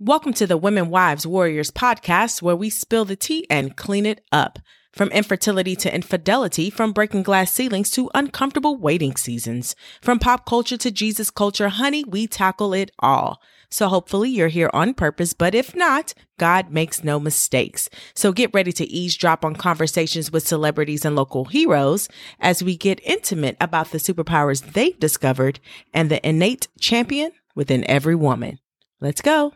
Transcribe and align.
Welcome 0.00 0.32
to 0.34 0.46
the 0.46 0.56
Women 0.56 0.90
Wives 0.90 1.26
Warriors 1.26 1.72
podcast, 1.72 2.40
where 2.40 2.54
we 2.54 2.70
spill 2.70 3.04
the 3.04 3.16
tea 3.16 3.48
and 3.50 3.76
clean 3.76 4.06
it 4.06 4.20
up. 4.30 4.60
From 4.92 5.08
infertility 5.08 5.74
to 5.74 5.92
infidelity, 5.92 6.70
from 6.70 6.92
breaking 6.92 7.24
glass 7.24 7.52
ceilings 7.52 7.90
to 7.90 8.08
uncomfortable 8.14 8.76
waiting 8.76 9.16
seasons, 9.16 9.74
from 10.00 10.20
pop 10.20 10.46
culture 10.46 10.76
to 10.76 10.92
Jesus 10.92 11.32
culture, 11.32 11.68
honey, 11.68 12.04
we 12.04 12.28
tackle 12.28 12.74
it 12.74 12.92
all. 13.00 13.42
So 13.70 13.88
hopefully 13.88 14.30
you're 14.30 14.46
here 14.46 14.70
on 14.72 14.94
purpose, 14.94 15.32
but 15.32 15.52
if 15.52 15.74
not, 15.74 16.14
God 16.38 16.70
makes 16.70 17.02
no 17.02 17.18
mistakes. 17.18 17.90
So 18.14 18.30
get 18.30 18.54
ready 18.54 18.70
to 18.74 18.86
eavesdrop 18.86 19.44
on 19.44 19.56
conversations 19.56 20.30
with 20.30 20.46
celebrities 20.46 21.04
and 21.04 21.16
local 21.16 21.46
heroes 21.46 22.08
as 22.38 22.62
we 22.62 22.76
get 22.76 23.00
intimate 23.02 23.56
about 23.60 23.90
the 23.90 23.98
superpowers 23.98 24.74
they've 24.74 25.00
discovered 25.00 25.58
and 25.92 26.08
the 26.08 26.24
innate 26.24 26.68
champion 26.78 27.32
within 27.56 27.82
every 27.90 28.14
woman. 28.14 28.60
Let's 29.00 29.20
go. 29.20 29.54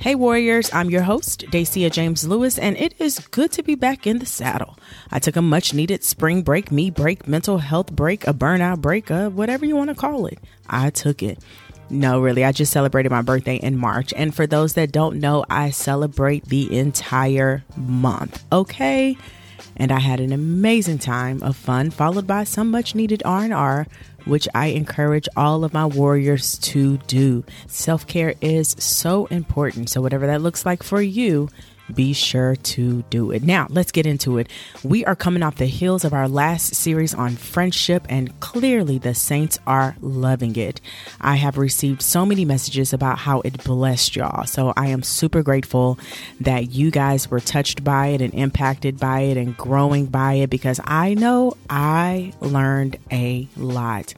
Hey 0.00 0.14
Warriors, 0.14 0.70
I'm 0.72 0.90
your 0.90 1.02
host, 1.02 1.46
Dacia 1.50 1.90
James 1.90 2.24
Lewis, 2.24 2.56
and 2.56 2.76
it 2.76 2.94
is 3.00 3.18
good 3.18 3.50
to 3.50 3.64
be 3.64 3.74
back 3.74 4.06
in 4.06 4.20
the 4.20 4.26
saddle. 4.26 4.78
I 5.10 5.18
took 5.18 5.34
a 5.34 5.42
much 5.42 5.74
needed 5.74 6.04
spring 6.04 6.42
break, 6.42 6.70
me 6.70 6.88
break, 6.88 7.26
mental 7.26 7.58
health 7.58 7.90
break, 7.90 8.24
a 8.28 8.32
burnout 8.32 8.80
break, 8.80 9.10
uh, 9.10 9.28
whatever 9.28 9.66
you 9.66 9.74
want 9.74 9.90
to 9.90 9.96
call 9.96 10.26
it. 10.26 10.38
I 10.68 10.90
took 10.90 11.20
it. 11.20 11.40
No, 11.90 12.20
really, 12.20 12.44
I 12.44 12.52
just 12.52 12.72
celebrated 12.72 13.10
my 13.10 13.22
birthday 13.22 13.56
in 13.56 13.76
March. 13.76 14.14
And 14.14 14.32
for 14.32 14.46
those 14.46 14.74
that 14.74 14.92
don't 14.92 15.18
know, 15.18 15.44
I 15.50 15.70
celebrate 15.70 16.44
the 16.44 16.78
entire 16.78 17.64
month, 17.76 18.44
okay? 18.52 19.16
And 19.76 19.92
I 19.92 20.00
had 20.00 20.20
an 20.20 20.32
amazing 20.32 20.98
time 20.98 21.42
of 21.42 21.56
fun, 21.56 21.90
followed 21.90 22.26
by 22.26 22.44
some 22.44 22.70
much 22.70 22.94
needed 22.94 23.22
R&R 23.24 23.86
which 24.28 24.46
I 24.54 24.66
encourage 24.66 25.28
all 25.36 25.64
of 25.64 25.72
my 25.72 25.86
warriors 25.86 26.58
to 26.58 26.98
do. 26.98 27.44
Self 27.66 28.06
care 28.06 28.34
is 28.40 28.76
so 28.78 29.26
important. 29.26 29.88
So, 29.88 30.00
whatever 30.00 30.26
that 30.26 30.42
looks 30.42 30.66
like 30.66 30.82
for 30.82 31.00
you, 31.00 31.48
be 31.94 32.12
sure 32.12 32.56
to 32.56 33.02
do 33.10 33.30
it. 33.30 33.42
Now, 33.42 33.66
let's 33.70 33.92
get 33.92 34.06
into 34.06 34.38
it. 34.38 34.48
We 34.82 35.04
are 35.04 35.16
coming 35.16 35.42
off 35.42 35.56
the 35.56 35.66
heels 35.66 36.04
of 36.04 36.12
our 36.12 36.28
last 36.28 36.74
series 36.74 37.14
on 37.14 37.36
friendship, 37.36 38.06
and 38.08 38.38
clearly 38.40 38.98
the 38.98 39.14
saints 39.14 39.58
are 39.66 39.96
loving 40.00 40.56
it. 40.56 40.80
I 41.20 41.36
have 41.36 41.58
received 41.58 42.02
so 42.02 42.26
many 42.26 42.44
messages 42.44 42.92
about 42.92 43.18
how 43.18 43.40
it 43.40 43.64
blessed 43.64 44.16
y'all. 44.16 44.44
So 44.46 44.72
I 44.76 44.88
am 44.88 45.02
super 45.02 45.42
grateful 45.42 45.98
that 46.40 46.72
you 46.72 46.90
guys 46.90 47.30
were 47.30 47.40
touched 47.40 47.84
by 47.84 48.08
it 48.08 48.20
and 48.20 48.34
impacted 48.34 48.98
by 48.98 49.20
it 49.20 49.36
and 49.36 49.56
growing 49.56 50.06
by 50.06 50.34
it 50.34 50.50
because 50.50 50.80
I 50.84 51.14
know 51.14 51.56
I 51.68 52.32
learned 52.40 52.98
a 53.10 53.48
lot. 53.56 54.14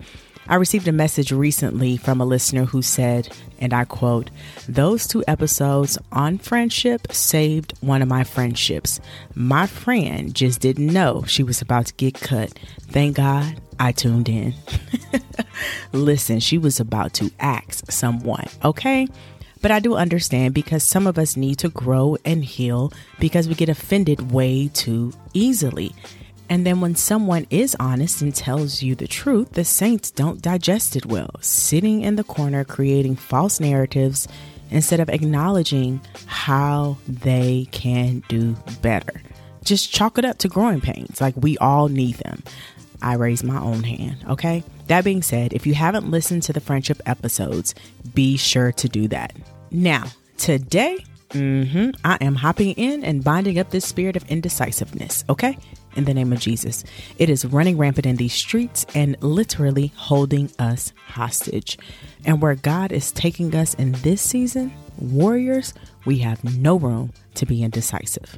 I 0.50 0.56
received 0.56 0.88
a 0.88 0.92
message 0.92 1.30
recently 1.30 1.96
from 1.96 2.20
a 2.20 2.24
listener 2.24 2.64
who 2.64 2.82
said, 2.82 3.28
and 3.60 3.72
I 3.72 3.84
quote, 3.84 4.30
Those 4.68 5.06
two 5.06 5.22
episodes 5.28 5.96
on 6.10 6.38
friendship 6.38 7.12
saved 7.12 7.74
one 7.80 8.02
of 8.02 8.08
my 8.08 8.24
friendships. 8.24 8.98
My 9.36 9.68
friend 9.68 10.34
just 10.34 10.60
didn't 10.60 10.88
know 10.88 11.22
she 11.28 11.44
was 11.44 11.62
about 11.62 11.86
to 11.86 11.94
get 11.94 12.14
cut. 12.14 12.58
Thank 12.80 13.18
God 13.18 13.60
I 13.78 13.92
tuned 13.92 14.28
in. 14.28 14.54
Listen, 15.92 16.40
she 16.40 16.58
was 16.58 16.80
about 16.80 17.12
to 17.14 17.30
axe 17.38 17.84
someone, 17.88 18.48
okay? 18.64 19.06
But 19.62 19.70
I 19.70 19.78
do 19.78 19.94
understand 19.94 20.52
because 20.52 20.82
some 20.82 21.06
of 21.06 21.16
us 21.16 21.36
need 21.36 21.58
to 21.60 21.68
grow 21.68 22.16
and 22.24 22.44
heal 22.44 22.92
because 23.20 23.46
we 23.46 23.54
get 23.54 23.68
offended 23.68 24.32
way 24.32 24.66
too 24.74 25.12
easily. 25.32 25.94
And 26.50 26.66
then 26.66 26.80
when 26.80 26.96
someone 26.96 27.46
is 27.48 27.76
honest 27.78 28.20
and 28.20 28.34
tells 28.34 28.82
you 28.82 28.96
the 28.96 29.06
truth, 29.06 29.52
the 29.52 29.64
saints 29.64 30.10
don't 30.10 30.42
digest 30.42 30.96
it 30.96 31.06
well, 31.06 31.30
sitting 31.40 32.02
in 32.02 32.16
the 32.16 32.24
corner 32.24 32.64
creating 32.64 33.14
false 33.14 33.60
narratives 33.60 34.26
instead 34.70 34.98
of 34.98 35.08
acknowledging 35.08 36.00
how 36.26 36.98
they 37.06 37.68
can 37.70 38.24
do 38.28 38.56
better. 38.82 39.22
Just 39.64 39.92
chalk 39.92 40.18
it 40.18 40.24
up 40.24 40.38
to 40.38 40.48
growing 40.48 40.80
pains, 40.80 41.20
like 41.20 41.36
we 41.36 41.56
all 41.58 41.88
need 41.88 42.16
them. 42.16 42.42
I 43.00 43.14
raise 43.14 43.44
my 43.44 43.60
own 43.60 43.84
hand, 43.84 44.16
okay? 44.28 44.64
That 44.88 45.04
being 45.04 45.22
said, 45.22 45.52
if 45.52 45.68
you 45.68 45.74
haven't 45.74 46.10
listened 46.10 46.42
to 46.44 46.52
the 46.52 46.60
friendship 46.60 47.00
episodes, 47.06 47.76
be 48.12 48.36
sure 48.36 48.72
to 48.72 48.88
do 48.88 49.06
that. 49.08 49.34
Now, 49.70 50.06
today, 50.36 50.98
mm-hmm, 51.30 51.90
I 52.04 52.18
am 52.20 52.34
hopping 52.34 52.72
in 52.72 53.04
and 53.04 53.22
binding 53.22 53.60
up 53.60 53.70
this 53.70 53.86
spirit 53.86 54.16
of 54.16 54.28
indecisiveness, 54.28 55.24
okay? 55.28 55.56
In 55.96 56.04
the 56.04 56.14
name 56.14 56.32
of 56.32 56.40
Jesus. 56.40 56.84
It 57.18 57.30
is 57.30 57.44
running 57.44 57.76
rampant 57.78 58.06
in 58.06 58.16
these 58.16 58.32
streets 58.32 58.86
and 58.94 59.16
literally 59.22 59.92
holding 59.96 60.50
us 60.58 60.92
hostage. 61.06 61.78
And 62.24 62.40
where 62.40 62.54
God 62.54 62.92
is 62.92 63.12
taking 63.12 63.54
us 63.54 63.74
in 63.74 63.92
this 63.92 64.22
season, 64.22 64.72
warriors, 64.98 65.74
we 66.04 66.18
have 66.18 66.42
no 66.44 66.78
room 66.78 67.12
to 67.34 67.46
be 67.46 67.62
indecisive. 67.62 68.36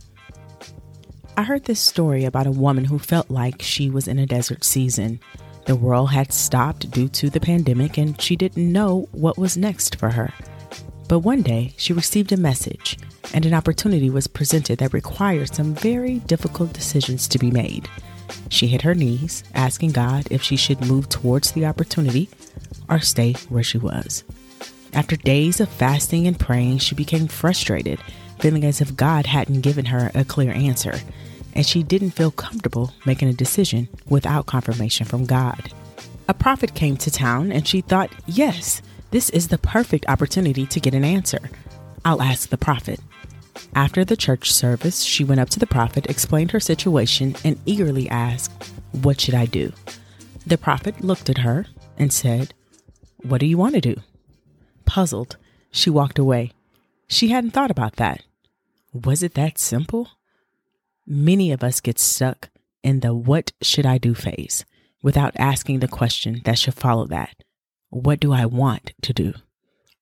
I 1.37 1.45
heard 1.45 1.65
this 1.65 1.81
story 1.81 2.25
about 2.25 2.47
a 2.47 2.51
woman 2.51 2.85
who 2.85 2.99
felt 2.99 3.31
like 3.31 3.63
she 3.63 3.89
was 3.89 4.07
in 4.07 4.19
a 4.19 4.27
desert 4.27 4.65
season. 4.65 5.19
The 5.65 5.77
world 5.77 6.11
had 6.11 6.33
stopped 6.33 6.91
due 6.91 7.09
to 7.09 7.31
the 7.31 7.41
pandemic 7.41 7.97
and 7.97 8.21
she 8.21 8.37
didn't 8.37 8.71
know 8.71 9.09
what 9.13 9.39
was 9.39 9.57
next 9.57 9.97
for 9.97 10.11
her. 10.11 10.33
But 11.13 11.19
one 11.19 11.43
day 11.43 11.75
she 11.77 11.93
received 11.93 12.33
a 12.33 12.39
message 12.39 12.97
and 13.35 13.45
an 13.45 13.53
opportunity 13.53 14.09
was 14.09 14.27
presented 14.27 14.79
that 14.79 14.95
required 14.95 15.55
some 15.55 15.75
very 15.75 16.21
difficult 16.21 16.73
decisions 16.73 17.29
to 17.29 17.39
be 17.39 17.51
made. 17.51 17.87
She 18.49 18.67
hit 18.67 18.81
her 18.81 18.95
knees, 18.95 19.45
asking 19.53 19.91
God 19.93 20.27
if 20.31 20.43
she 20.43 20.57
should 20.57 20.87
move 20.87 21.11
towards 21.11 21.53
the 21.53 21.67
opportunity 21.67 22.31
or 22.89 23.01
stay 23.01 23.35
where 23.51 23.63
she 23.63 23.77
was. 23.77 24.25
After 24.95 25.17
days 25.17 25.61
of 25.61 25.69
fasting 25.69 26.27
and 26.27 26.41
praying, 26.41 26.79
she 26.79 26.95
became 26.95 27.29
frustrated, 27.29 28.01
feeling 28.41 28.65
as 28.65 28.81
if 28.81 28.97
God 28.97 29.27
hadn't 29.27 29.61
given 29.61 29.85
her 29.85 30.11
a 30.15 30.25
clear 30.25 30.53
answer, 30.53 30.99
and 31.53 31.67
she 31.67 31.83
didn't 31.83 32.13
feel 32.13 32.31
comfortable 32.31 32.95
making 33.05 33.29
a 33.29 33.35
decision 33.35 33.87
without 34.09 34.47
confirmation 34.47 35.05
from 35.05 35.27
God. 35.27 35.75
A 36.27 36.33
prophet 36.33 36.75
came 36.75 36.97
to 36.97 37.11
town, 37.11 37.53
and 37.53 37.69
she 37.69 37.83
thought, 37.83 38.11
yes, 38.27 38.81
this 39.13 39.29
is 39.29 39.49
the 39.49 39.59
perfect 39.59 40.07
opportunity 40.09 40.65
to 40.65 40.81
get 40.81 40.95
an 40.95 41.05
answer. 41.05 41.51
I'll 42.03 42.23
ask 42.23 42.49
the 42.49 42.57
prophet. 42.57 42.99
After 43.75 44.07
the 44.07 44.17
church 44.17 44.51
service, 44.51 45.03
she 45.03 45.23
went 45.23 45.39
up 45.39 45.51
to 45.51 45.59
the 45.59 45.67
prophet, 45.67 46.07
explained 46.09 46.53
her 46.53 46.61
situation, 46.61 47.37
and 47.45 47.61
eagerly 47.67 48.09
asked, 48.09 48.73
What 49.03 49.21
should 49.21 49.35
I 49.35 49.45
do? 49.45 49.75
The 50.47 50.57
prophet 50.57 51.05
looked 51.05 51.29
at 51.29 51.39
her 51.39 51.67
and 51.99 52.11
said, 52.11 52.55
What 53.19 53.41
do 53.41 53.47
you 53.47 53.59
want 53.59 53.75
to 53.75 53.83
do? 53.83 53.97
Puzzled, 54.87 55.37
she 55.71 55.91
walked 55.91 56.19
away. 56.19 56.53
She 57.07 57.29
hadn't 57.29 57.51
thought 57.51 57.71
about 57.71 57.97
that. 57.97 58.23
Was 58.95 59.23
it 59.23 59.35
that 59.35 59.59
simple? 59.59 60.09
Many 61.07 61.53
of 61.53 61.63
us 61.63 61.83
get 61.83 61.99
stuck 61.99 62.49
in 62.83 63.01
the 63.01 63.13
what 63.13 63.53
should 63.61 63.85
I 63.85 63.99
do 63.99 64.15
phase 64.15 64.65
without 65.03 65.35
asking 65.37 65.81
the 65.81 65.89
question 65.89 66.41
that 66.47 66.59
should 66.59 66.75
follow 66.75 67.07
that. 67.09 67.37
What 67.93 68.21
do 68.21 68.33
I 68.33 68.47
want 68.47 68.95
to 69.03 69.13
do? 69.13 69.35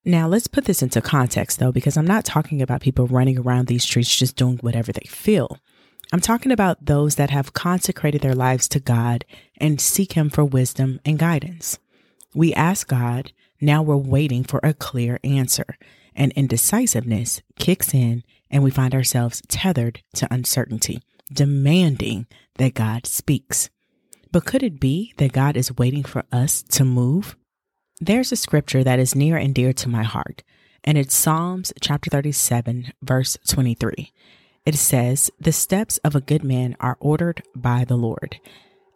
Now, 0.05 0.25
let's 0.25 0.47
put 0.47 0.63
this 0.63 0.81
into 0.81 1.01
context 1.01 1.59
though, 1.59 1.73
because 1.73 1.97
I'm 1.97 2.07
not 2.07 2.23
talking 2.23 2.61
about 2.61 2.79
people 2.79 3.05
running 3.05 3.37
around 3.37 3.67
these 3.67 3.83
streets 3.83 4.15
just 4.15 4.37
doing 4.37 4.59
whatever 4.59 4.93
they 4.93 5.05
feel. 5.09 5.57
I'm 6.13 6.21
talking 6.21 6.53
about 6.53 6.85
those 6.85 7.15
that 7.15 7.31
have 7.31 7.51
consecrated 7.51 8.21
their 8.21 8.33
lives 8.33 8.69
to 8.69 8.79
God 8.79 9.25
and 9.57 9.81
seek 9.81 10.13
Him 10.13 10.29
for 10.29 10.45
wisdom 10.45 11.01
and 11.03 11.19
guidance. 11.19 11.79
We 12.33 12.53
ask 12.53 12.87
God, 12.87 13.33
now 13.59 13.83
we're 13.83 13.97
waiting 13.97 14.45
for 14.45 14.61
a 14.63 14.73
clear 14.73 15.19
answer, 15.25 15.77
and 16.15 16.31
indecisiveness 16.31 17.41
kicks 17.59 17.93
in, 17.93 18.23
and 18.49 18.63
we 18.63 18.71
find 18.71 18.95
ourselves 18.95 19.41
tethered 19.49 20.01
to 20.13 20.33
uncertainty, 20.33 21.01
demanding 21.29 22.25
that 22.55 22.73
God 22.73 23.05
speaks. 23.05 23.69
But 24.31 24.45
could 24.45 24.63
it 24.63 24.79
be 24.79 25.13
that 25.17 25.33
God 25.33 25.57
is 25.57 25.77
waiting 25.77 26.03
for 26.03 26.23
us 26.31 26.61
to 26.63 26.85
move? 26.85 27.35
There's 28.03 28.31
a 28.31 28.35
scripture 28.35 28.83
that 28.83 28.97
is 28.97 29.13
near 29.13 29.37
and 29.37 29.53
dear 29.53 29.73
to 29.73 29.87
my 29.87 30.01
heart, 30.01 30.41
and 30.83 30.97
it's 30.97 31.13
Psalms 31.13 31.71
chapter 31.81 32.09
37, 32.09 32.93
verse 33.03 33.37
23. 33.47 34.11
It 34.65 34.73
says, 34.73 35.29
The 35.39 35.51
steps 35.51 35.99
of 35.99 36.15
a 36.15 36.19
good 36.19 36.43
man 36.43 36.75
are 36.79 36.97
ordered 36.99 37.43
by 37.55 37.85
the 37.85 37.97
Lord. 37.97 38.39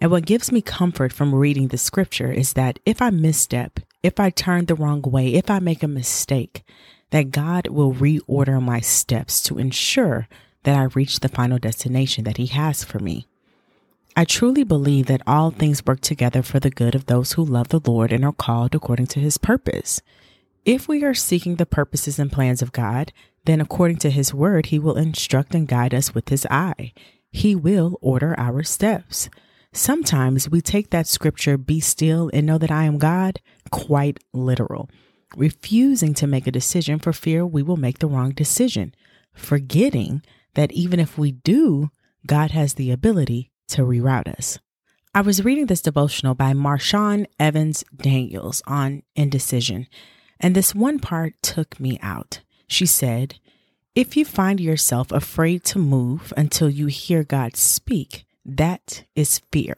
And 0.02 0.10
what 0.10 0.26
gives 0.26 0.52
me 0.52 0.64
comfort 0.64 1.14
from 1.14 1.36
reading 1.36 1.68
the 1.68 1.78
scripture 1.78 2.32
is 2.32 2.54
that 2.54 2.80
if 2.84 3.00
I 3.00 3.12
misstep, 3.12 3.80
if 4.02 4.20
I 4.20 4.32
turn 4.32 4.66
the 4.66 4.74
wrong 4.74 5.04
way, 5.04 5.36
if 5.36 5.52
I 5.52 5.60
make 5.60 5.84
a 5.84 5.88
mistake, 5.88 6.64
that 7.12 7.30
God 7.30 7.68
will 7.68 7.94
reorder 7.94 8.60
my 8.60 8.80
steps 8.80 9.40
to 9.44 9.60
ensure 9.60 10.28
that 10.64 10.76
I 10.76 10.86
reach 10.96 11.20
the 11.20 11.30
final 11.30 11.60
destination 11.60 12.24
that 12.24 12.38
He 12.38 12.48
has 12.48 12.84
for 12.84 12.98
me. 12.98 13.28
I 14.18 14.24
truly 14.24 14.64
believe 14.64 15.08
that 15.08 15.22
all 15.28 15.52
things 15.52 15.86
work 15.86 16.00
together 16.00 16.42
for 16.42 16.62
the 16.62 16.70
good 16.70 16.96
of 16.96 17.08
those 17.08 17.34
who 17.34 17.44
love 17.44 17.68
the 17.68 17.82
Lord 17.86 18.14
and 18.14 18.24
are 18.24 18.32
called 18.32 18.74
according 18.74 19.08
to 19.08 19.20
his 19.20 19.38
purpose. 19.38 20.02
If 20.64 20.88
we 20.88 21.04
are 21.04 21.14
seeking 21.14 21.58
the 21.58 21.66
purposes 21.66 22.18
and 22.18 22.32
plans 22.32 22.62
of 22.62 22.72
God, 22.72 23.12
then 23.44 23.60
according 23.60 23.98
to 23.98 24.10
his 24.10 24.34
word, 24.34 24.68
he 24.68 24.80
will 24.80 24.96
instruct 24.96 25.54
and 25.54 25.68
guide 25.68 25.94
us 25.94 26.16
with 26.16 26.30
his 26.30 26.48
eye. 26.50 26.94
He 27.30 27.56
will 27.56 28.00
order 28.02 28.40
our 28.40 28.64
steps. 28.64 29.30
Sometimes 29.74 30.50
we 30.50 30.62
take 30.62 30.92
that 30.92 31.08
scripture, 31.08 31.58
be 31.58 31.82
still 31.82 32.32
and 32.34 32.48
know 32.48 32.58
that 32.58 32.72
I 32.72 32.86
am 32.86 32.98
God, 32.98 33.42
quite 33.70 34.22
literal, 34.32 34.90
refusing 35.36 36.14
to 36.14 36.26
make 36.26 36.48
a 36.48 36.52
decision 36.52 37.00
for 37.00 37.12
fear 37.12 37.46
we 37.46 37.62
will 37.62 37.76
make 37.76 38.00
the 38.00 38.08
wrong 38.08 38.32
decision, 38.32 38.96
forgetting 39.34 40.22
that 40.54 40.72
even 40.72 41.02
if 41.02 41.18
we 41.18 41.34
do, 41.34 41.92
God 42.26 42.52
has 42.52 42.76
the 42.76 42.92
ability 42.92 43.52
to 43.70 43.84
reroute 43.84 44.28
us. 44.28 44.60
I 45.14 45.22
was 45.22 45.46
reading 45.46 45.68
this 45.68 45.82
devotional 45.82 46.36
by 46.36 46.54
Marshawn 46.54 47.26
Evans 47.40 47.86
Daniels 47.96 48.62
on 48.68 49.04
indecision, 49.16 49.88
and 50.40 50.56
this 50.56 50.76
one 50.76 51.00
part 51.00 51.36
took 51.42 51.80
me 51.80 51.98
out. 52.02 52.42
She 52.68 52.86
said, 52.86 53.36
If 53.96 54.18
you 54.18 54.26
find 54.26 54.60
yourself 54.60 55.12
afraid 55.12 55.64
to 55.66 55.80
move 55.80 56.34
until 56.36 56.70
you 56.70 56.88
hear 56.88 57.24
God 57.24 57.56
speak, 57.56 58.26
that 58.46 59.06
is 59.16 59.42
fear. 59.52 59.78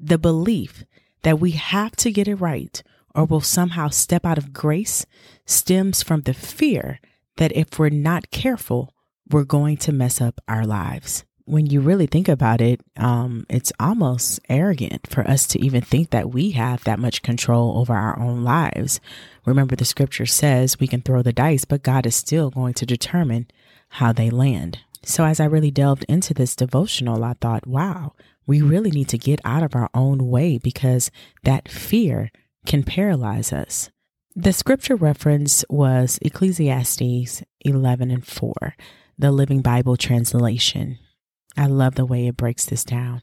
The 0.00 0.18
belief 0.18 0.84
that 1.22 1.38
we 1.38 1.50
have 1.52 1.94
to 1.96 2.10
get 2.10 2.28
it 2.28 2.36
right 2.36 2.82
or 3.14 3.24
will 3.24 3.40
somehow 3.40 3.88
step 3.88 4.24
out 4.24 4.38
of 4.38 4.52
grace 4.52 5.04
stems 5.44 6.02
from 6.02 6.22
the 6.22 6.34
fear 6.34 7.00
that 7.36 7.52
if 7.56 7.78
we're 7.78 7.88
not 7.90 8.30
careful, 8.30 8.94
we're 9.28 9.44
going 9.44 9.76
to 9.76 9.92
mess 9.92 10.20
up 10.20 10.40
our 10.48 10.64
lives. 10.64 11.24
When 11.48 11.64
you 11.64 11.80
really 11.80 12.04
think 12.04 12.28
about 12.28 12.60
it, 12.60 12.82
um, 12.98 13.46
it's 13.48 13.72
almost 13.80 14.38
arrogant 14.50 15.06
for 15.06 15.26
us 15.26 15.46
to 15.46 15.58
even 15.64 15.80
think 15.80 16.10
that 16.10 16.30
we 16.30 16.50
have 16.50 16.84
that 16.84 16.98
much 16.98 17.22
control 17.22 17.78
over 17.78 17.94
our 17.94 18.18
own 18.20 18.44
lives. 18.44 19.00
Remember, 19.46 19.74
the 19.74 19.86
scripture 19.86 20.26
says 20.26 20.78
we 20.78 20.86
can 20.86 21.00
throw 21.00 21.22
the 21.22 21.32
dice, 21.32 21.64
but 21.64 21.82
God 21.82 22.04
is 22.04 22.14
still 22.14 22.50
going 22.50 22.74
to 22.74 22.84
determine 22.84 23.46
how 23.88 24.12
they 24.12 24.28
land. 24.28 24.80
So, 25.02 25.24
as 25.24 25.40
I 25.40 25.46
really 25.46 25.70
delved 25.70 26.04
into 26.06 26.34
this 26.34 26.54
devotional, 26.54 27.24
I 27.24 27.32
thought, 27.40 27.66
wow, 27.66 28.12
we 28.46 28.60
really 28.60 28.90
need 28.90 29.08
to 29.08 29.16
get 29.16 29.40
out 29.42 29.62
of 29.62 29.74
our 29.74 29.88
own 29.94 30.28
way 30.28 30.58
because 30.58 31.10
that 31.44 31.66
fear 31.66 32.30
can 32.66 32.82
paralyze 32.82 33.54
us. 33.54 33.88
The 34.36 34.52
scripture 34.52 34.96
reference 34.96 35.64
was 35.70 36.18
Ecclesiastes 36.20 37.42
11 37.62 38.10
and 38.10 38.26
4, 38.26 38.76
the 39.18 39.32
Living 39.32 39.62
Bible 39.62 39.96
translation. 39.96 40.98
I 41.58 41.66
love 41.66 41.96
the 41.96 42.06
way 42.06 42.28
it 42.28 42.36
breaks 42.36 42.64
this 42.64 42.84
down. 42.84 43.22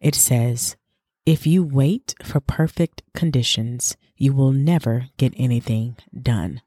It 0.00 0.16
says, 0.16 0.76
If 1.24 1.46
you 1.46 1.62
wait 1.62 2.16
for 2.24 2.40
perfect 2.40 3.02
conditions, 3.14 3.96
you 4.16 4.32
will 4.32 4.52
never 4.52 5.10
get 5.16 5.32
anything 5.36 5.94
done. 6.20 6.60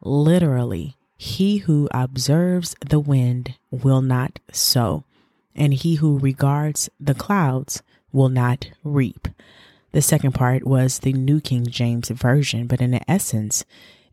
Literally, 0.00 0.96
he 1.18 1.58
who 1.58 1.90
observes 1.92 2.74
the 2.80 2.98
wind 2.98 3.56
will 3.70 4.00
not 4.00 4.38
sow, 4.50 5.04
and 5.54 5.74
he 5.74 5.96
who 5.96 6.18
regards 6.18 6.88
the 6.98 7.14
clouds 7.14 7.82
will 8.10 8.30
not 8.30 8.70
reap. 8.82 9.28
The 9.92 10.00
second 10.00 10.32
part 10.32 10.66
was 10.66 11.00
the 11.00 11.12
New 11.12 11.42
King 11.42 11.66
James 11.66 12.08
Version, 12.08 12.66
but 12.66 12.80
in 12.80 12.98
essence, 13.06 13.66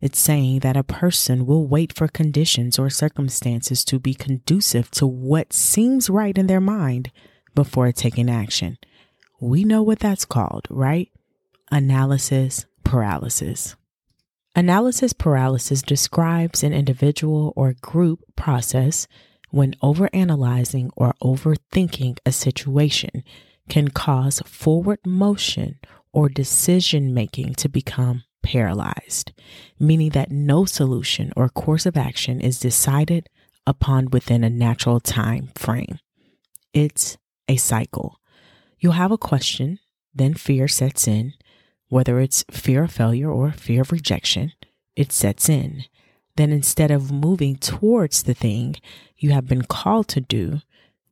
it's 0.03 0.19
saying 0.19 0.59
that 0.59 0.75
a 0.75 0.83
person 0.83 1.45
will 1.45 1.65
wait 1.65 1.93
for 1.93 2.09
conditions 2.09 2.77
or 2.77 2.89
circumstances 2.89 3.85
to 3.85 3.99
be 3.99 4.13
conducive 4.13 4.91
to 4.91 5.07
what 5.07 5.53
seems 5.53 6.09
right 6.09 6.37
in 6.37 6.47
their 6.47 6.59
mind 6.59 7.09
before 7.55 7.89
taking 7.93 8.29
action. 8.29 8.77
We 9.39 9.63
know 9.63 9.81
what 9.81 9.99
that's 9.99 10.25
called, 10.25 10.67
right? 10.69 11.09
Analysis 11.71 12.65
paralysis. 12.83 13.77
Analysis 14.53 15.13
paralysis 15.13 15.81
describes 15.81 16.63
an 16.63 16.73
individual 16.73 17.53
or 17.55 17.73
group 17.79 18.19
process 18.35 19.07
when 19.51 19.73
overanalyzing 19.81 20.89
or 20.97 21.15
overthinking 21.23 22.17
a 22.25 22.33
situation 22.33 23.23
can 23.69 23.87
cause 23.87 24.41
forward 24.41 24.99
motion 25.05 25.79
or 26.11 26.27
decision 26.27 27.13
making 27.13 27.55
to 27.55 27.69
become 27.69 28.25
paralyzed, 28.43 29.31
meaning 29.79 30.09
that 30.11 30.31
no 30.31 30.65
solution 30.65 31.31
or 31.35 31.49
course 31.49 31.85
of 31.85 31.97
action 31.97 32.39
is 32.39 32.59
decided 32.59 33.29
upon 33.65 34.09
within 34.11 34.43
a 34.43 34.49
natural 34.49 34.99
time 34.99 35.49
frame. 35.55 35.99
It's 36.73 37.17
a 37.47 37.55
cycle. 37.55 38.19
You'll 38.79 38.93
have 38.93 39.11
a 39.11 39.17
question, 39.17 39.79
then 40.13 40.33
fear 40.33 40.67
sets 40.67 41.07
in, 41.07 41.33
whether 41.87 42.19
it's 42.19 42.43
fear 42.51 42.83
of 42.83 42.91
failure 42.91 43.31
or 43.31 43.51
fear 43.51 43.81
of 43.81 43.91
rejection, 43.91 44.51
it 44.95 45.11
sets 45.11 45.49
in. 45.49 45.85
Then 46.35 46.51
instead 46.51 46.91
of 46.91 47.11
moving 47.11 47.55
towards 47.57 48.23
the 48.23 48.33
thing 48.33 48.75
you 49.17 49.31
have 49.31 49.47
been 49.47 49.63
called 49.63 50.07
to 50.09 50.21
do, 50.21 50.61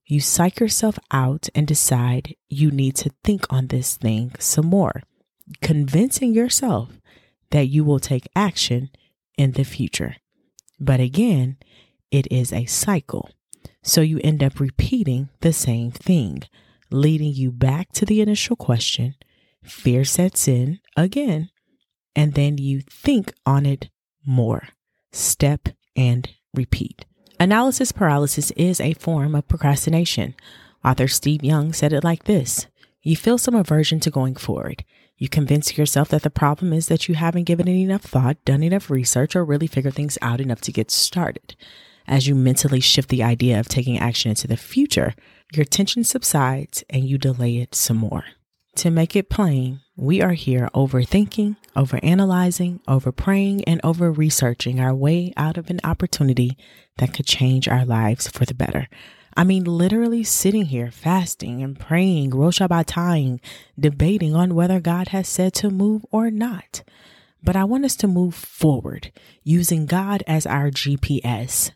you 0.05 0.19
psych 0.19 0.59
yourself 0.59 0.99
out 1.11 1.47
and 1.55 1.67
decide 1.67 2.35
you 2.49 2.71
need 2.71 2.95
to 2.97 3.11
think 3.23 3.45
on 3.49 3.67
this 3.67 3.95
thing 3.95 4.33
some 4.39 4.65
more, 4.65 5.03
convincing 5.61 6.33
yourself 6.33 6.99
that 7.51 7.67
you 7.67 7.83
will 7.83 7.99
take 7.99 8.27
action 8.35 8.89
in 9.37 9.51
the 9.53 9.63
future. 9.63 10.15
But 10.79 10.99
again, 10.99 11.57
it 12.09 12.27
is 12.31 12.51
a 12.51 12.65
cycle. 12.65 13.29
So 13.83 14.01
you 14.01 14.19
end 14.23 14.43
up 14.43 14.59
repeating 14.59 15.29
the 15.41 15.53
same 15.53 15.91
thing, 15.91 16.43
leading 16.89 17.33
you 17.33 17.51
back 17.51 17.91
to 17.93 18.05
the 18.05 18.21
initial 18.21 18.55
question 18.55 19.15
fear 19.63 20.03
sets 20.03 20.47
in 20.47 20.79
again, 20.97 21.49
and 22.15 22.33
then 22.33 22.57
you 22.57 22.81
think 22.81 23.33
on 23.45 23.65
it 23.65 23.89
more. 24.25 24.69
Step 25.11 25.69
and 25.95 26.29
repeat. 26.53 27.05
Analysis 27.39 27.91
paralysis 27.91 28.51
is 28.51 28.79
a 28.79 28.93
form 28.93 29.35
of 29.35 29.47
procrastination. 29.47 30.35
Author 30.83 31.07
Steve 31.07 31.43
Young 31.43 31.73
said 31.73 31.93
it 31.93 32.03
like 32.03 32.25
this 32.25 32.67
You 33.03 33.15
feel 33.15 33.37
some 33.37 33.55
aversion 33.55 33.99
to 34.01 34.11
going 34.11 34.35
forward. 34.35 34.83
You 35.21 35.29
convince 35.29 35.77
yourself 35.77 36.09
that 36.09 36.23
the 36.23 36.31
problem 36.31 36.73
is 36.73 36.87
that 36.87 37.07
you 37.07 37.13
haven't 37.13 37.43
given 37.43 37.67
it 37.67 37.79
enough 37.79 38.01
thought, 38.01 38.43
done 38.43 38.63
enough 38.63 38.89
research, 38.89 39.35
or 39.35 39.45
really 39.45 39.67
figured 39.67 39.93
things 39.93 40.17
out 40.19 40.41
enough 40.41 40.61
to 40.61 40.71
get 40.71 40.89
started. 40.89 41.55
As 42.07 42.27
you 42.27 42.33
mentally 42.33 42.79
shift 42.79 43.09
the 43.09 43.21
idea 43.21 43.59
of 43.59 43.67
taking 43.67 43.99
action 43.99 44.31
into 44.31 44.47
the 44.47 44.57
future, 44.57 45.13
your 45.53 45.63
tension 45.63 46.03
subsides 46.03 46.83
and 46.89 47.07
you 47.07 47.19
delay 47.19 47.57
it 47.57 47.75
some 47.75 47.97
more. 47.97 48.23
To 48.77 48.89
make 48.89 49.15
it 49.15 49.29
plain, 49.29 49.81
we 49.95 50.23
are 50.23 50.33
here 50.33 50.69
overthinking, 50.73 51.55
overanalyzing, 51.75 52.81
overpraying, 52.85 53.63
and 53.67 53.79
over 53.83 54.11
researching 54.11 54.79
our 54.79 54.95
way 54.95 55.33
out 55.37 55.55
of 55.55 55.69
an 55.69 55.81
opportunity 55.83 56.57
that 56.97 57.13
could 57.13 57.27
change 57.27 57.67
our 57.67 57.85
lives 57.85 58.27
for 58.27 58.45
the 58.45 58.55
better. 58.55 58.87
I 59.35 59.43
mean, 59.43 59.63
literally 59.63 60.23
sitting 60.23 60.65
here 60.65 60.91
fasting 60.91 61.63
and 61.63 61.79
praying, 61.79 62.31
Rosh 62.31 62.59
debating 63.79 64.35
on 64.35 64.55
whether 64.55 64.79
God 64.79 65.09
has 65.09 65.27
said 65.27 65.53
to 65.55 65.69
move 65.69 66.05
or 66.11 66.29
not. 66.29 66.83
But 67.43 67.55
I 67.55 67.63
want 67.63 67.85
us 67.85 67.95
to 67.97 68.07
move 68.07 68.35
forward 68.35 69.11
using 69.43 69.85
God 69.85 70.23
as 70.27 70.45
our 70.45 70.69
GPS. 70.69 71.71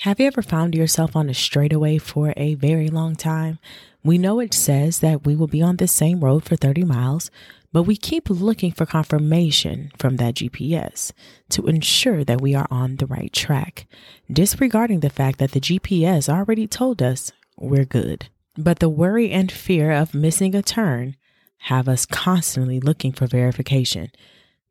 Have 0.00 0.20
you 0.20 0.26
ever 0.26 0.42
found 0.42 0.74
yourself 0.74 1.14
on 1.16 1.30
a 1.30 1.34
straightaway 1.34 1.98
for 1.98 2.34
a 2.36 2.54
very 2.54 2.88
long 2.88 3.14
time? 3.14 3.58
We 4.02 4.18
know 4.18 4.40
it 4.40 4.54
says 4.54 5.00
that 5.00 5.24
we 5.24 5.34
will 5.34 5.46
be 5.46 5.62
on 5.62 5.76
the 5.76 5.88
same 5.88 6.20
road 6.20 6.44
for 6.44 6.54
30 6.54 6.84
miles, 6.84 7.30
but 7.72 7.82
we 7.82 7.96
keep 7.96 8.30
looking 8.30 8.72
for 8.72 8.86
confirmation 8.86 9.90
from 9.98 10.16
that 10.16 10.34
GPS 10.34 11.12
to 11.50 11.66
ensure 11.66 12.24
that 12.24 12.40
we 12.40 12.54
are 12.54 12.66
on 12.70 12.96
the 12.96 13.06
right 13.06 13.32
track, 13.32 13.86
disregarding 14.30 15.00
the 15.00 15.10
fact 15.10 15.38
that 15.38 15.52
the 15.52 15.60
GPS 15.60 16.28
already 16.28 16.66
told 16.66 17.02
us 17.02 17.32
we're 17.56 17.84
good. 17.84 18.28
But 18.56 18.78
the 18.78 18.88
worry 18.88 19.30
and 19.30 19.52
fear 19.52 19.92
of 19.92 20.14
missing 20.14 20.54
a 20.54 20.62
turn 20.62 21.16
have 21.58 21.88
us 21.88 22.06
constantly 22.06 22.80
looking 22.80 23.12
for 23.12 23.26
verification. 23.26 24.10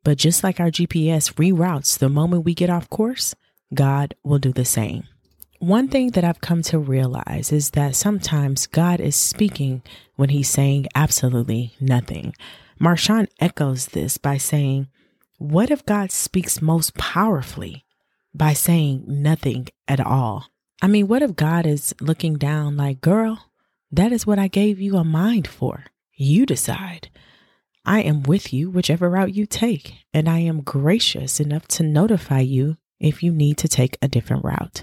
But 0.02 0.18
just 0.18 0.42
like 0.42 0.60
our 0.60 0.70
GPS 0.70 1.34
reroutes 1.34 1.98
the 1.98 2.08
moment 2.08 2.44
we 2.44 2.54
get 2.54 2.70
off 2.70 2.88
course, 2.88 3.34
God 3.74 4.14
will 4.22 4.38
do 4.38 4.52
the 4.52 4.64
same. 4.64 5.04
One 5.58 5.88
thing 5.88 6.10
that 6.10 6.24
I've 6.24 6.40
come 6.40 6.62
to 6.62 6.78
realize 6.78 7.50
is 7.50 7.70
that 7.70 7.96
sometimes 7.96 8.66
God 8.66 9.00
is 9.00 9.16
speaking 9.16 9.82
when 10.16 10.28
he's 10.28 10.50
saying 10.50 10.86
absolutely 10.94 11.74
nothing. 11.80 12.34
Marshawn 12.80 13.26
echoes 13.40 13.86
this 13.86 14.18
by 14.18 14.36
saying, 14.36 14.88
What 15.38 15.70
if 15.70 15.86
God 15.86 16.12
speaks 16.12 16.60
most 16.60 16.94
powerfully 16.94 17.84
by 18.34 18.52
saying 18.52 19.04
nothing 19.06 19.68
at 19.88 20.00
all? 20.00 20.46
I 20.82 20.88
mean, 20.88 21.08
what 21.08 21.22
if 21.22 21.36
God 21.36 21.66
is 21.66 21.94
looking 22.00 22.36
down 22.36 22.76
like, 22.76 23.00
Girl, 23.00 23.50
that 23.90 24.12
is 24.12 24.26
what 24.26 24.38
I 24.38 24.48
gave 24.48 24.80
you 24.80 24.96
a 24.96 25.04
mind 25.04 25.46
for. 25.46 25.84
You 26.12 26.44
decide. 26.44 27.08
I 27.84 28.02
am 28.02 28.24
with 28.24 28.52
you 28.52 28.68
whichever 28.68 29.08
route 29.08 29.34
you 29.34 29.46
take, 29.46 29.94
and 30.12 30.28
I 30.28 30.40
am 30.40 30.62
gracious 30.62 31.40
enough 31.40 31.68
to 31.68 31.82
notify 31.82 32.40
you 32.40 32.76
if 32.98 33.22
you 33.22 33.32
need 33.32 33.58
to 33.58 33.68
take 33.68 33.96
a 34.02 34.08
different 34.08 34.44
route. 34.44 34.82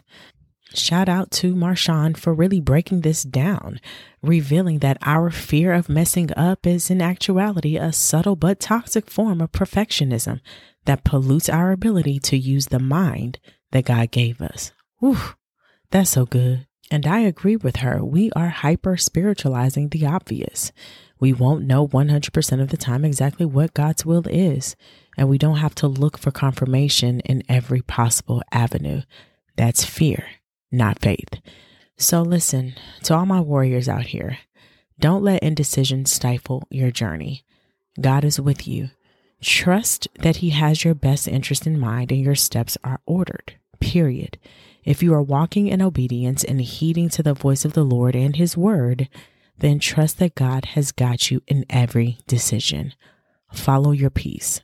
Shout 0.76 1.08
out 1.08 1.30
to 1.32 1.54
Marshawn 1.54 2.18
for 2.18 2.34
really 2.34 2.60
breaking 2.60 3.02
this 3.02 3.22
down, 3.22 3.80
revealing 4.24 4.80
that 4.80 4.98
our 5.04 5.30
fear 5.30 5.72
of 5.72 5.88
messing 5.88 6.34
up 6.36 6.66
is 6.66 6.90
in 6.90 7.00
actuality 7.00 7.78
a 7.78 7.94
subtle 7.94 8.36
but 8.36 8.60
toxic 8.60 9.10
form 9.10 9.40
of 9.40 9.52
perfectionism 9.52 10.42
that 10.86 11.04
pollutes 11.04 11.48
our 11.48 11.72
ability 11.72 12.20
to 12.20 12.38
use 12.38 12.68
the 12.68 12.80
mind 12.80 13.40
that 13.72 13.86
God 13.86 14.10
gave 14.10 14.42
us. 14.42 14.72
Whew, 15.00 15.36
that's 15.92 16.10
so 16.10 16.26
good. 16.26 16.66
And 16.90 17.06
I 17.06 17.20
agree 17.20 17.56
with 17.56 17.78
her. 17.78 18.04
We 18.04 18.32
are 18.32 18.50
hyper 18.50 18.98
spiritualizing 18.98 19.90
the 19.90 20.06
obvious. 20.06 20.72
We 21.20 21.34
won't 21.34 21.66
know 21.66 21.88
100% 21.88 22.62
of 22.62 22.70
the 22.70 22.78
time 22.78 23.06
exactly 23.06 23.46
what 23.46 23.74
God's 23.74 24.06
will 24.06 24.28
is, 24.28 24.76
and 25.18 25.30
we 25.30 25.38
don't 25.38 25.58
have 25.58 25.76
to 25.76 25.88
look 25.88 26.18
for 26.18 26.32
confirmation 26.32 27.20
in 27.22 27.44
every 27.48 27.82
possible 27.82 28.42
avenue. 28.52 29.04
That's 29.56 29.86
fear, 29.86 30.26
not 30.74 31.00
faith. 31.00 31.40
So, 31.96 32.22
listen 32.22 32.74
to 33.04 33.14
all 33.14 33.26
my 33.26 33.40
warriors 33.40 33.88
out 33.88 34.08
here. 34.08 34.40
Don't 35.00 35.24
let 35.24 35.44
indecision 35.44 36.06
stifle 36.06 36.64
your 36.70 36.92
journey. 36.92 37.44
God 38.02 38.26
is 38.26 38.40
with 38.40 38.68
you. 38.68 38.90
Trust 39.42 40.08
that 40.20 40.38
He 40.38 40.50
has 40.52 40.84
your 40.84 40.96
best 40.96 41.28
interest 41.28 41.68
in 41.68 41.80
mind 41.80 42.12
and 42.12 42.22
your 42.22 42.36
steps 42.36 42.78
are 42.84 43.00
ordered, 43.06 43.56
period. 43.80 44.40
If 44.84 45.04
you 45.04 45.14
are 45.14 45.22
walking 45.22 45.68
in 45.68 45.82
obedience 45.82 46.44
and 46.44 46.60
heeding 46.60 47.10
to 47.10 47.24
the 47.24 47.34
voice 47.34 47.64
of 47.64 47.74
the 47.74 47.84
Lord 47.84 48.16
and 48.16 48.36
His 48.36 48.58
word, 48.58 49.08
then 49.58 49.80
trust 49.80 50.20
that 50.20 50.36
God 50.36 50.66
has 50.66 50.92
got 50.92 51.30
you 51.30 51.42
in 51.48 51.66
every 51.70 52.18
decision. 52.28 52.94
Follow 53.52 53.92
your 53.92 54.10
peace. 54.10 54.62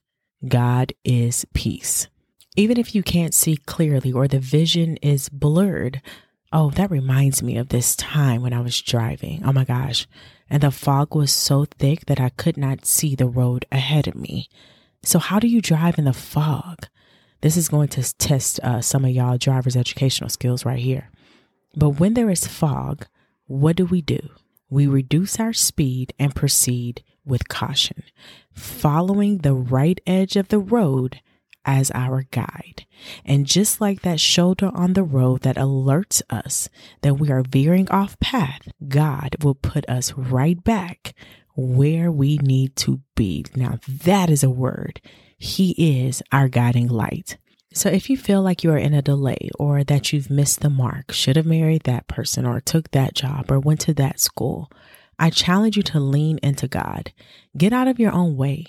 God 0.48 0.94
is 1.04 1.46
peace. 1.54 2.08
Even 2.56 2.78
if 2.78 2.96
you 2.96 3.04
can't 3.04 3.34
see 3.34 3.58
clearly 3.58 4.12
or 4.12 4.28
the 4.28 4.40
vision 4.40 4.98
is 4.98 5.30
blurred, 5.30 6.02
oh, 6.52 6.72
that 6.72 6.92
reminds 6.92 7.44
me 7.44 7.58
of 7.58 7.70
this 7.70 7.96
time 7.96 8.42
when 8.42 8.54
I 8.54 8.62
was 8.62 8.82
driving. 8.82 9.44
Oh 9.46 9.54
my 9.54 9.66
gosh. 9.66 10.08
And 10.50 10.64
the 10.64 10.72
fog 10.72 11.16
was 11.16 11.32
so 11.32 11.66
thick 11.66 12.06
that 12.08 12.20
I 12.20 12.30
could 12.30 12.58
not 12.58 12.86
see 12.86 13.16
the 13.16 13.28
road 13.28 13.66
ahead 13.72 14.08
of 14.08 14.16
me. 14.16 14.50
So, 15.04 15.20
how 15.20 15.40
do 15.40 15.48
you 15.48 15.62
drive 15.62 15.98
in 15.98 16.06
the 16.06 16.14
fog? 16.14 16.88
This 17.42 17.56
is 17.56 17.70
going 17.70 17.88
to 17.90 18.18
test 18.18 18.60
uh, 18.62 18.82
some 18.82 19.06
of 19.06 19.12
y'all 19.12 19.38
driver's 19.38 19.78
educational 19.78 20.30
skills 20.30 20.66
right 20.66 20.80
here. 20.80 21.10
But 21.76 21.92
when 21.92 22.16
there 22.16 22.30
is 22.30 22.48
fog, 22.48 23.06
what 23.46 23.76
do 23.76 23.86
we 23.86 24.02
do? 24.02 24.20
We 24.70 24.88
reduce 24.88 25.40
our 25.40 25.54
speed 25.54 26.14
and 26.20 26.36
proceed 26.36 27.04
with 27.26 27.48
caution, 27.48 28.04
following 28.54 29.38
the 29.38 29.54
right 29.54 30.02
edge 30.06 30.36
of 30.36 30.50
the 30.50 30.60
road 30.60 31.22
as 31.70 31.92
our 31.94 32.24
guide. 32.32 32.88
And 33.24 33.46
just 33.46 33.80
like 33.80 34.02
that 34.02 34.20
shoulder 34.20 34.72
on 34.74 34.94
the 34.94 35.04
road 35.04 35.42
that 35.42 35.56
alerts 35.56 36.24
us 36.32 36.68
that 37.02 37.20
we 37.20 37.30
are 37.30 37.44
veering 37.44 37.88
off 37.92 38.20
path, 38.20 38.68
God 38.88 39.36
will 39.44 39.54
put 39.54 39.88
us 39.88 40.14
right 40.14 40.62
back 40.64 41.14
where 41.56 42.12
we 42.12 42.38
need 42.38 42.76
to 42.78 43.02
be. 43.16 43.46
Now, 43.56 43.80
that 43.88 44.32
is 44.32 44.44
a 44.44 44.50
word. 44.50 45.00
He 45.38 45.76
is 45.78 46.24
our 46.32 46.50
guiding 46.50 46.88
light. 46.88 47.38
So 47.72 47.88
if 47.88 48.10
you 48.10 48.18
feel 48.18 48.42
like 48.42 48.64
you 48.64 48.72
are 48.72 48.78
in 48.78 48.96
a 48.96 49.04
delay 49.04 49.52
or 49.60 49.84
that 49.84 50.12
you've 50.12 50.32
missed 50.32 50.62
the 50.62 50.72
mark, 50.72 51.12
should 51.12 51.36
have 51.36 51.46
married 51.46 51.84
that 51.84 52.08
person 52.08 52.48
or 52.48 52.60
took 52.60 52.90
that 52.92 53.14
job 53.14 53.52
or 53.52 53.60
went 53.60 53.82
to 53.82 53.94
that 53.94 54.20
school, 54.20 54.72
I 55.20 55.30
challenge 55.30 55.78
you 55.78 55.84
to 55.84 56.00
lean 56.00 56.40
into 56.42 56.68
God. 56.68 57.14
Get 57.56 57.74
out 57.74 57.88
of 57.88 58.00
your 58.00 58.12
own 58.12 58.36
way. 58.36 58.66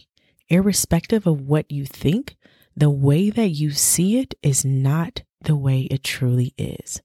Irrespective 0.50 1.26
of 1.26 1.40
what 1.40 1.70
you 1.70 1.86
think, 1.86 2.36
the 2.76 2.90
way 2.90 3.30
that 3.30 3.50
you 3.50 3.70
see 3.70 4.18
it 4.18 4.34
is 4.42 4.64
not 4.64 5.22
the 5.42 5.56
way 5.56 5.82
it 5.82 6.04
truly 6.04 6.54
is. 6.56 7.00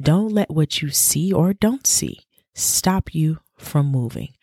Don't 0.00 0.32
let 0.32 0.50
what 0.50 0.80
you 0.80 0.90
see 0.90 1.32
or 1.32 1.52
don't 1.52 1.86
see 1.86 2.20
stop 2.54 3.14
you 3.14 3.38
from 3.56 3.86
moving. 3.86 4.34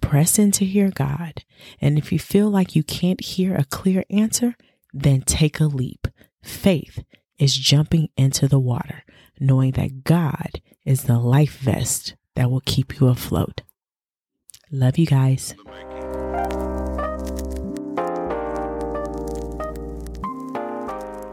Press 0.00 0.38
in 0.38 0.50
to 0.52 0.64
hear 0.64 0.90
God. 0.90 1.44
And 1.80 1.96
if 1.96 2.12
you 2.12 2.18
feel 2.18 2.50
like 2.50 2.76
you 2.76 2.82
can't 2.82 3.20
hear 3.20 3.54
a 3.54 3.64
clear 3.64 4.04
answer, 4.10 4.56
then 4.92 5.22
take 5.22 5.60
a 5.60 5.64
leap. 5.64 6.08
Faith 6.42 7.04
is 7.38 7.56
jumping 7.56 8.08
into 8.16 8.46
the 8.46 8.58
water, 8.58 9.04
knowing 9.40 9.72
that 9.72 10.04
God 10.04 10.60
is 10.84 11.04
the 11.04 11.18
life 11.18 11.58
vest 11.58 12.14
that 12.34 12.50
will 12.50 12.62
keep 12.64 13.00
you 13.00 13.08
afloat. 13.08 13.62
Love 14.70 14.98
you 14.98 15.06
guys. 15.06 15.54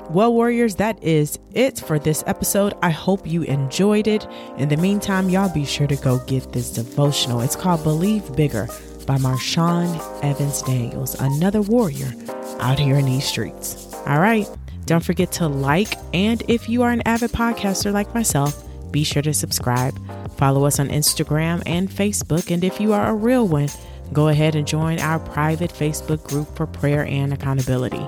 Well, 0.10 0.34
Warriors, 0.34 0.76
that 0.76 1.04
is 1.04 1.38
it 1.54 1.78
for 1.78 2.00
this 2.00 2.24
episode. 2.26 2.74
I 2.82 2.90
hope 2.90 3.28
you 3.28 3.44
enjoyed 3.44 4.08
it. 4.08 4.28
In 4.58 4.68
the 4.68 4.76
meantime, 4.76 5.30
y'all 5.30 5.54
be 5.54 5.66
sure 5.66 5.86
to 5.86 5.96
go 5.98 6.18
get 6.26 6.52
this 6.52 6.72
devotional. 6.72 7.42
It's 7.42 7.56
called 7.56 7.84
Believe 7.84 8.36
Bigger 8.36 8.66
by 9.06 9.18
Marshawn 9.18 9.96
Evans 10.24 10.64
Daniels, 10.64 11.14
another 11.20 11.62
warrior 11.62 12.12
out 12.60 12.80
here 12.80 12.98
in 12.98 13.06
these 13.06 13.24
streets. 13.24 13.94
All 14.08 14.20
right. 14.20 14.50
Don't 14.88 15.04
forget 15.04 15.32
to 15.34 15.48
like, 15.48 15.94
and 16.12 16.42
if 16.48 16.68
you 16.68 16.82
are 16.82 16.90
an 16.90 17.04
avid 17.06 17.32
podcaster 17.32 17.94
like 17.94 18.12
myself, 18.16 18.64
be 18.90 19.04
sure 19.04 19.22
to 19.22 19.34
subscribe. 19.36 19.94
Follow 20.38 20.66
us 20.66 20.80
on 20.80 20.90
Instagram 20.90 21.62
and 21.68 21.88
Facebook. 21.88 22.50
And 22.52 22.64
if 22.64 22.82
you 22.82 22.94
are 22.94 23.12
a 23.12 23.14
real 23.14 23.48
one, 23.48 23.70
go 24.12 24.30
ahead 24.30 24.56
and 24.56 24.66
join 24.66 25.00
our 25.00 25.20
private 25.20 25.72
Facebook 25.72 26.24
group 26.24 26.56
for 26.56 26.66
prayer 26.66 27.06
and 27.06 27.32
accountability. 27.32 28.08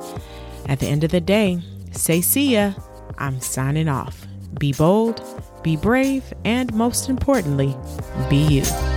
At 0.65 0.79
the 0.79 0.87
end 0.87 1.03
of 1.03 1.11
the 1.11 1.21
day, 1.21 1.61
Say 1.91 2.21
see 2.21 2.53
ya. 2.53 2.73
I'm 3.17 3.39
signing 3.39 3.87
off. 3.87 4.25
Be 4.59 4.73
bold, 4.73 5.21
be 5.63 5.75
brave, 5.75 6.33
and 6.45 6.73
most 6.73 7.09
importantly, 7.09 7.75
be 8.29 8.37
you. 8.37 8.90